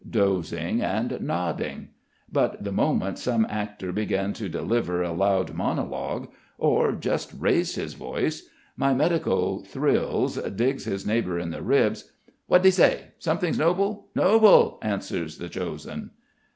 [0.09, 1.89] Dozing and nodding.
[2.31, 7.93] But the moment some actor began to deliver a loud monologue, or just raised his
[7.93, 12.13] voice, my medico thrills, digs his neighbour in the ribs.
[12.47, 13.01] 'What's he say?
[13.19, 16.09] Something noble?' 'Noble,' answers 'the chosen.'